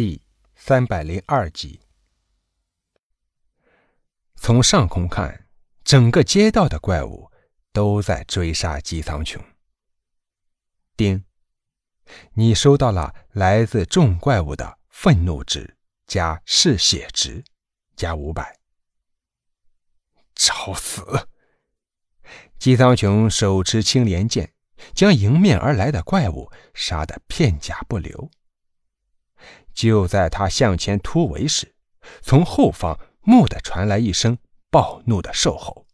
[0.00, 0.22] 第
[0.54, 1.80] 三百零二集。
[4.36, 5.48] 从上空看，
[5.82, 7.32] 整个街道的怪物
[7.72, 9.40] 都在追杀姬苍穹。
[10.96, 11.24] 丁，
[12.34, 15.76] 你收到了来自众怪物的愤怒值
[16.06, 17.42] 加嗜血值
[17.96, 18.60] 加五百。
[20.36, 21.28] 找死！
[22.56, 24.54] 姬苍穹手持青莲剑，
[24.94, 28.30] 将迎面而来的怪物杀得片甲不留。
[29.72, 31.74] 就在他向前突围时，
[32.22, 34.38] 从后方蓦地传来一声
[34.70, 35.86] 暴怒的兽吼。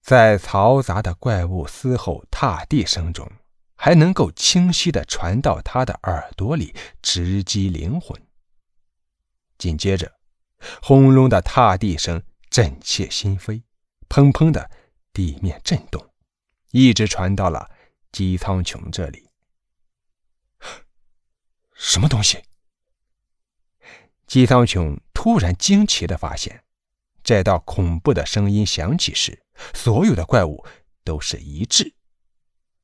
[0.00, 3.28] 在嘈杂的怪物嘶吼踏地声中，
[3.74, 8.20] 还能够清晰地传到他的耳朵里，直击灵魂。
[9.58, 10.12] 紧接着，
[10.80, 13.62] 轰隆的踏地声震切心扉，
[14.08, 14.70] 砰砰的
[15.12, 16.08] 地面震动，
[16.70, 17.68] 一直传到了
[18.12, 19.25] 姬苍穹这里。
[21.76, 22.42] 什么东西？
[24.26, 26.64] 姬苍穹突然惊奇的发现，
[27.22, 30.66] 这道恐怖的声音响起时，所有的怪物
[31.04, 31.94] 都是一致，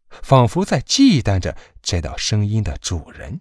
[0.08, 3.40] 仿佛在忌惮着这道声音的主人。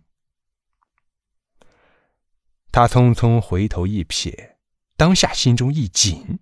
[2.71, 4.55] 他匆匆回头一瞥，
[4.95, 6.39] 当下心中一紧，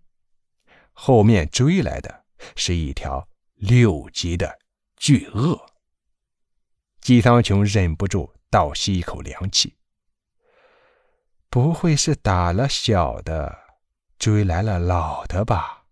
[0.93, 4.59] 后面追来的是一条六级的
[4.95, 5.68] 巨鳄。
[7.09, 8.31] 姬苍穹忍不住。
[8.51, 9.75] 倒吸一口凉气，
[11.49, 13.57] 不会是打了小的，
[14.19, 15.85] 追来了老的吧？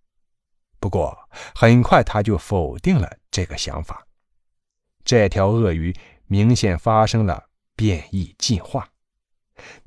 [0.80, 4.06] 不过很快他就否定了这个想法。
[5.04, 5.92] 这条鳄鱼
[6.28, 8.88] 明显发生了变异进化，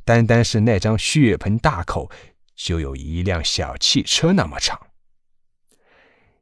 [0.04, 2.10] 单单是那张血盆大口
[2.56, 4.80] 就有一辆小汽车那么长，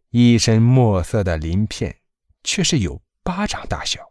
[0.09, 2.00] 一身墨色的鳞片
[2.42, 4.11] 却是有巴掌大小。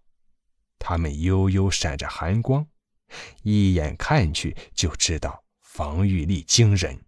[0.90, 2.66] 它们悠悠闪着寒光，
[3.44, 7.02] 一眼看去就知道防御力惊人。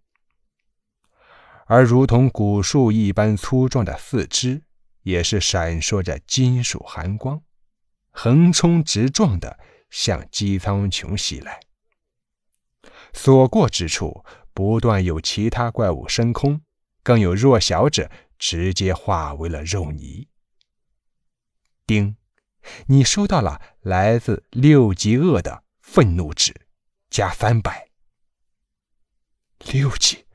[1.64, 4.64] 而如同古树一般粗壮的四肢，
[5.00, 7.42] 也是闪烁着金属寒光，
[8.10, 11.58] 横冲直撞的向姬苍穹袭来。
[13.14, 14.22] 所过之处，
[14.52, 16.60] 不断有其他怪物升空，
[17.02, 20.28] 更有弱小者直接化为了肉泥。
[21.86, 22.19] 叮。
[22.86, 26.54] 你收到了来自六级恶的愤怒值，
[27.08, 27.88] 加三百。
[29.72, 30.26] 六级，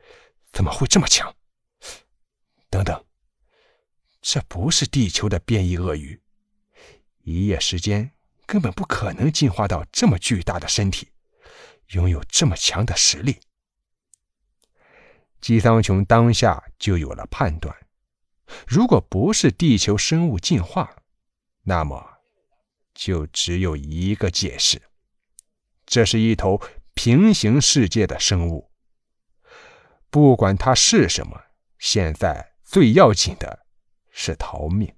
[0.51, 1.35] 怎么会这么强？
[2.69, 3.05] 等等，
[4.21, 6.21] 这不是地球的变异鳄鱼，
[7.21, 8.11] 一夜时间
[8.45, 11.11] 根本不可能进化到这么巨大的身体，
[11.89, 13.39] 拥有这么强的实力。
[15.39, 17.75] 姬苍穹当下就有了判断：
[18.67, 20.95] 如果不是地球生物进化，
[21.63, 22.14] 那么。
[22.95, 24.81] 就只有一个解释，
[25.85, 26.59] 这是一头
[26.95, 28.71] 平行世界的生物。
[30.09, 31.39] 不管它是什么，
[31.77, 33.67] 现在最要紧的
[34.09, 34.91] 是逃命。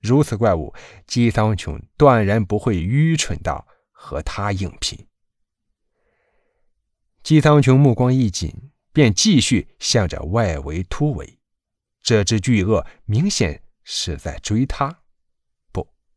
[0.00, 0.74] 如此怪物，
[1.06, 5.06] 姬苍穹断然不会愚蠢到和他硬拼。
[7.22, 11.38] 姬苍穹目光一紧，便继续向着外围突围。
[12.02, 15.02] 这只巨鳄明显是在追他。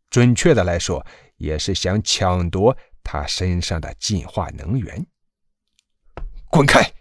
[0.09, 1.05] 准确的来说，
[1.37, 5.05] 也是想抢夺他身上的进化能源。
[6.49, 6.91] 滚开！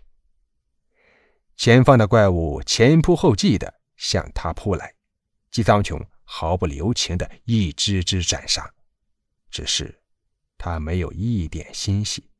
[1.56, 4.94] 前方的怪物前仆后继的向他扑来，
[5.50, 8.70] 姬苍穹毫不留情的一只只斩杀。
[9.50, 10.02] 只是
[10.58, 12.30] 他没有一点心细，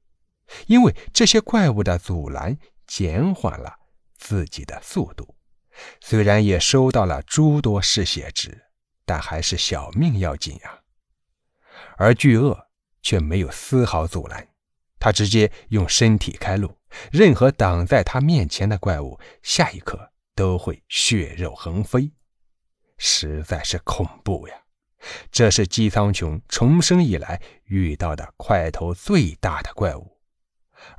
[0.66, 3.74] 因为这些怪物的阻拦减缓了
[4.18, 5.34] 自己的速度。
[6.00, 8.66] 虽然也收到了诸多嗜血值。
[9.08, 10.80] 但还是小命要紧呀！
[11.96, 12.68] 而巨鳄
[13.00, 14.46] 却没有丝毫阻拦，
[14.98, 16.76] 他直接用身体开路，
[17.10, 22.12] 任何挡在他面前的怪物，下一刻都会血肉横飞，
[22.98, 24.54] 实在是恐怖呀！
[25.32, 30.18] 这是姬苍穹重生以来遇到的块头最大的怪物，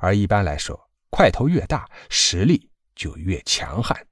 [0.00, 4.04] 而一般来说，块头越大，实力就越强悍。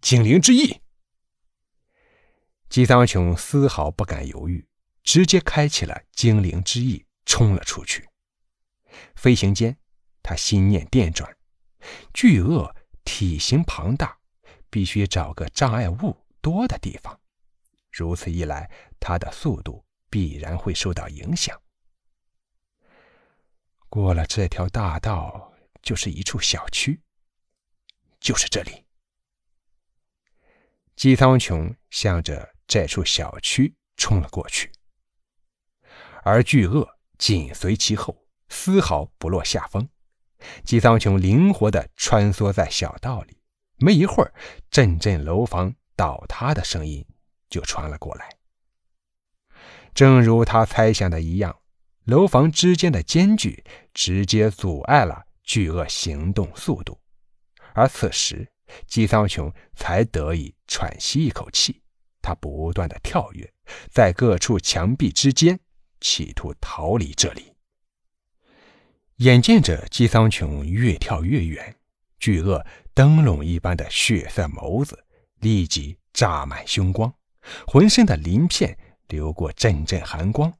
[0.00, 0.80] 精灵之翼。
[2.70, 4.64] 姬苍穹丝毫不敢犹豫，
[5.02, 8.08] 直接开启了精灵之翼，冲了出去。
[9.16, 9.76] 飞行间，
[10.22, 11.36] 他心念电转，
[12.14, 12.72] 巨鳄
[13.02, 14.16] 体型庞大，
[14.70, 17.20] 必须找个障碍物多的地方。
[17.90, 18.70] 如此一来，
[19.00, 21.60] 他的速度必然会受到影响。
[23.88, 25.52] 过了这条大道，
[25.82, 27.00] 就是一处小区，
[28.20, 28.84] 就是这里。
[30.94, 32.48] 姬苍穹向着。
[32.70, 34.70] 这处小区冲了过去，
[36.22, 36.88] 而巨鳄
[37.18, 39.88] 紧随其后，丝毫不落下风。
[40.62, 43.42] 姬苍穹灵活地穿梭在小道里，
[43.78, 44.32] 没一会儿，
[44.70, 47.04] 阵阵楼房倒塌的声音
[47.48, 48.36] 就传了过来。
[49.92, 51.58] 正如他猜想的一样，
[52.04, 57.00] 楼房之间的间距直接阻碍了巨鳄行动速度，
[57.74, 58.48] 而此时，
[58.86, 61.82] 姬苍穹才得以喘息一口气。
[62.22, 63.52] 他不断的跳跃，
[63.90, 65.58] 在各处墙壁之间，
[66.00, 67.54] 企图逃离这里。
[69.16, 71.76] 眼见着姬桑琼越跳越远，
[72.18, 72.64] 巨鳄
[72.94, 75.04] 灯笼一般的血色眸子
[75.40, 77.14] 立即炸满凶光，
[77.66, 78.78] 浑身的鳞片
[79.08, 80.52] 流过阵阵寒光，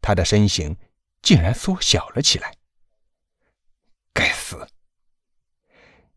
[0.00, 0.76] 他的身形
[1.22, 2.54] 竟然缩小了起来。
[4.12, 4.66] 该死！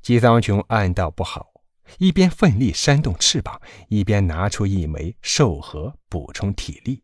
[0.02, 1.57] 姬桑琼暗道不好，
[2.00, 7.04] 一边奋力扇动翅膀，一边拿出一枚兽核补充体力。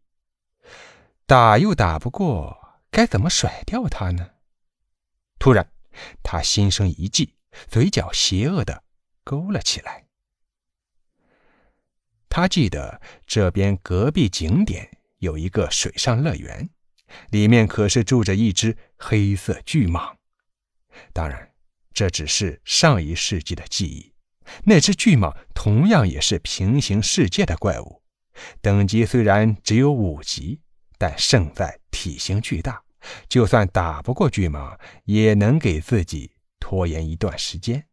[1.26, 4.32] 打又打不过，该怎么甩掉它呢？
[5.40, 5.72] 突然，
[6.22, 7.36] 他心生一计，
[7.68, 8.84] 嘴角邪恶的
[9.24, 10.06] 勾了起来。
[12.30, 16.70] 他记得这边隔壁景点有一个水上乐园，
[17.30, 20.16] 里面可是住着一只黑色巨蟒。
[21.14, 21.54] 当然，
[21.94, 24.13] 这只是上一世纪的记忆。
[24.64, 28.02] 那只巨蟒同样也是平行世界的怪物，
[28.62, 30.60] 等级虽然只有五级，
[30.98, 32.84] 但胜在体型巨大。
[33.28, 37.86] 就算打不过巨蟒，也能给自己拖延一段时间。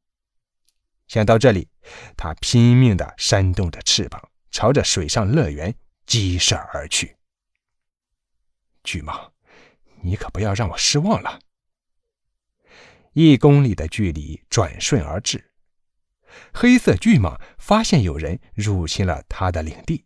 [1.09, 1.69] 想到这里，
[2.17, 5.75] 他拼命地扇动着翅膀，朝着水上乐园
[6.07, 7.17] 疾射而去。
[8.85, 9.31] 巨蟒，
[10.01, 11.41] 你可不要让我失望了！
[13.13, 15.50] 一公里的距离转瞬而至，
[16.53, 20.05] 黑色巨蟒发现有人入侵了他的领地，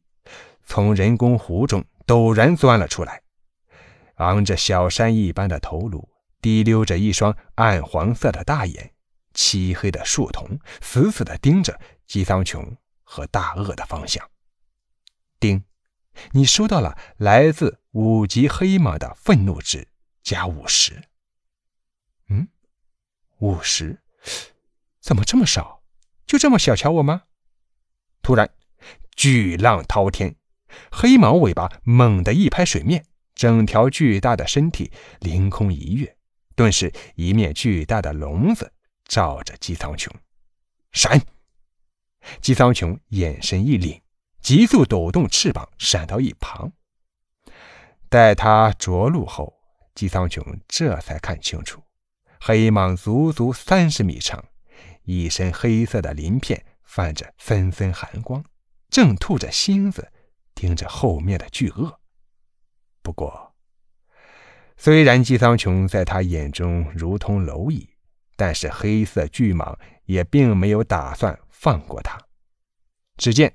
[0.64, 3.22] 从人工湖中陡然钻了出来。
[4.16, 6.08] 昂着小山一般的头颅，
[6.40, 8.92] 滴溜着一双暗黄色的大眼，
[9.32, 14.30] 漆黑的树瞳死死地盯着姬桑穹和大鳄的方向。
[15.40, 15.64] 丁，
[16.30, 19.88] 你收到了来自五级黑蟒的愤怒值
[20.22, 21.02] 加五十。
[22.28, 22.46] 嗯，
[23.38, 24.00] 五十？
[25.00, 25.73] 怎么这么少？
[26.34, 27.22] 就这么小瞧我吗？
[28.20, 28.50] 突然，
[29.14, 30.34] 巨浪滔天，
[30.90, 33.06] 黑蟒尾巴猛地一拍水面。
[33.36, 34.90] 整条巨大的身体
[35.20, 36.16] 凌空一跃，
[36.56, 38.72] 顿时一面巨大的笼子
[39.04, 40.10] 罩着姬苍穹。
[40.90, 41.22] 闪！
[42.40, 44.00] 姬苍穹眼神一凛，
[44.40, 46.72] 急速抖动翅膀闪到一旁。
[48.08, 49.54] 待他着陆后，
[49.94, 51.81] 姬苍穹这才看清楚，
[52.40, 54.44] 黑蟒足足三十米长，
[55.04, 58.44] 一身黑色的鳞片泛着森森寒光，
[58.90, 60.12] 正吐着芯子
[60.54, 62.00] 盯着后面的巨鳄。
[63.02, 63.54] 不过，
[64.76, 67.88] 虽然姬苍穹在他眼中如同蝼蚁，
[68.36, 72.18] 但是黑色巨蟒也并没有打算放过他。
[73.16, 73.54] 只见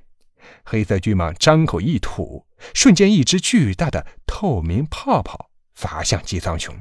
[0.64, 6.74] 黑色巨蟒张口一吐，瞬间一只巨大的透明泡泡砸向姬苍穹。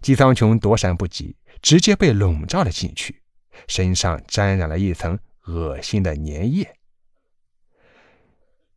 [0.00, 3.22] 姬苍穹躲闪不及，直接被笼罩了进去，
[3.68, 6.76] 身上沾染了一层恶心的粘液。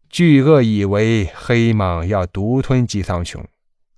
[0.10, 3.44] 巨鳄以为黑蟒要独吞姬苍穹，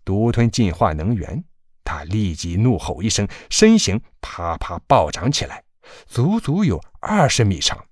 [0.05, 1.43] 独吞进化能源，
[1.83, 5.65] 他立即怒吼一声，身形啪啪暴涨起来，
[6.07, 7.85] 足足有二十米长，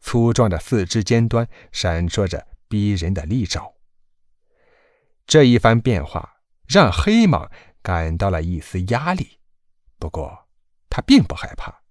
[0.00, 3.74] 粗壮的四肢尖端闪烁着逼人的利爪。
[5.26, 7.50] 这一番变化让黑蟒
[7.82, 9.38] 感到了一丝压力，
[9.98, 10.46] 不过
[10.88, 11.82] 他并不害怕，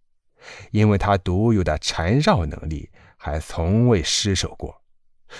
[0.72, 4.84] 因为他独有的缠绕能力还从未失手过。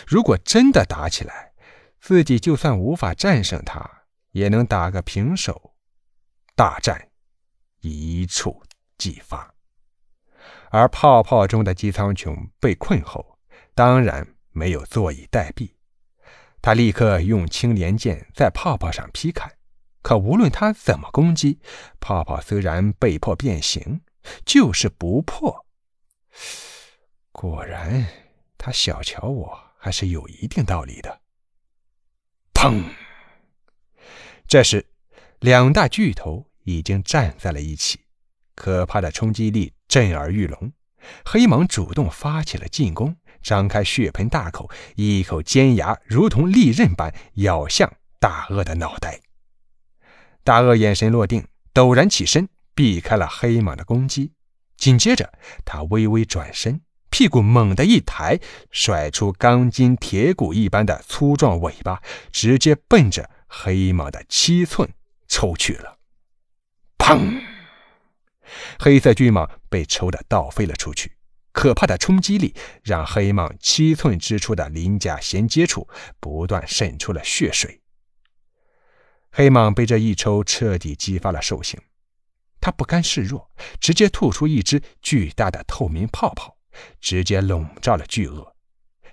[0.08, 1.54] 如果真的打起来，
[2.00, 3.90] 自己就算无法战胜他，
[4.32, 5.74] 也能打个平手。
[6.56, 7.10] 大战
[7.82, 8.64] 一触
[8.98, 9.54] 即发。
[10.72, 13.38] 而泡泡中的姬苍穹被困后，
[13.74, 15.72] 当然没有坐以待毙。
[16.62, 19.52] 他立刻用青莲剑在泡泡上劈砍，
[20.02, 21.60] 可无论他怎么攻击，
[22.00, 24.02] 泡泡虽然被迫变形，
[24.46, 25.66] 就是不破。
[27.32, 28.06] 果然，
[28.58, 29.66] 他小瞧我。
[29.86, 31.22] 还是有一定道理的。
[32.56, 32.86] 砰！
[34.48, 34.84] 这时，
[35.42, 38.00] 两大巨头已经站在了一起，
[38.56, 40.74] 可怕的冲击力震耳欲聋。
[41.24, 49.22] 黑蟒主动发起了进攻，张开血盆大口，一口尖牙如同利刃般咬向大鳄的脑袋。
[50.44, 54.34] 大鳄眼神落定，陡然起身，避开了黑蟒的攻击。
[54.78, 56.82] 紧接着，他微微转身。
[57.10, 58.38] 屁股猛地一抬，
[58.72, 64.92] 甩出钢筋铁骨一般的粗壮尾巴，直接奔着黑蟒的七寸
[65.26, 65.98] 抽去了。
[66.98, 67.42] 砰！
[68.78, 71.14] 黑色巨蟒被抽得倒飞了出去，
[71.54, 72.54] 可怕的冲击力
[72.84, 75.88] 让黑蟒七寸之处的鳞甲衔接处
[76.20, 77.80] 不断渗出了血水。
[79.32, 81.80] 黑蟒被这一抽彻底激发了兽性，
[82.66, 86.58] 他不甘示弱，直接吐出一只巨大的透明泡泡，
[87.00, 88.56] 直接笼罩了巨鳄。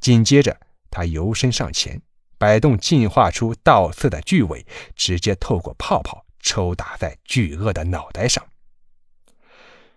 [0.00, 0.58] 紧接着，
[0.90, 2.00] 他游身上前，
[2.38, 4.66] 摆动进化出倒刺的巨尾，
[4.96, 8.42] 直接透过泡泡抽打在巨鳄的脑袋上。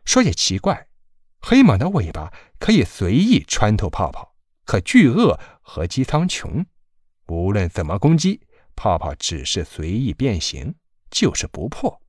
[0.03, 0.87] 说也奇怪，
[1.39, 4.35] 黑蟒的尾巴可以随意穿透泡泡，
[4.65, 6.65] 可巨鳄和姬苍穹，
[7.27, 8.41] 无论怎么攻击，
[8.75, 10.75] 泡泡只是随意变形，
[11.09, 12.01] 就是不破。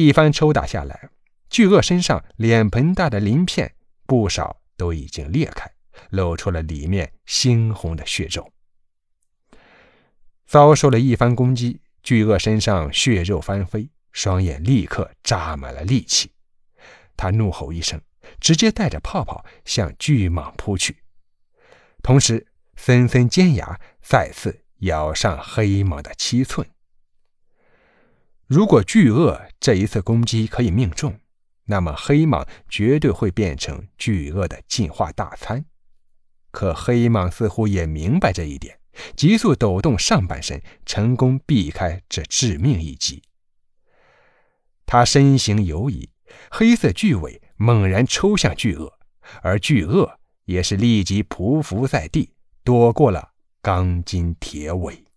[0.00, 1.10] 一番抽打下来，
[1.50, 3.74] 巨鳄身上脸盆大的鳞片
[4.06, 5.68] 不少都已经裂开，
[6.10, 8.52] 露出了里面猩红的血肉。
[10.46, 16.30] 遭受了一番攻击，巨鳄身上血肉翻飞，双眼立刻扎满了戾气。
[17.16, 18.00] 他怒吼一声，
[18.38, 21.02] 直接带着泡泡向巨蟒扑去，
[22.04, 26.64] 同时森森尖牙再次咬上黑蟒的七寸。
[28.48, 31.20] 如果巨鳄这一次攻击可以命中，
[31.66, 35.66] 那么黑蟒绝对会变成巨鳄的进化大餐。
[36.50, 38.80] 可黑蟒似乎也明白这一点，
[39.14, 43.22] 急速抖动上半身，成功避开这致命一击。
[44.86, 46.10] 他身形游移。
[46.50, 48.92] 黑色巨尾猛然抽向巨鳄，
[49.40, 53.30] 而巨鳄也是立即匍匐在地，躲过了
[53.62, 55.07] 钢筋铁尾。